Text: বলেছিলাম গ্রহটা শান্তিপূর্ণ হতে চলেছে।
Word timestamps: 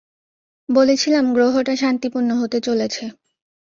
বলেছিলাম 0.69 1.25
গ্রহটা 1.33 1.73
শান্তিপূর্ণ 1.75 2.29
হতে 2.41 2.57
চলেছে। 2.61 3.03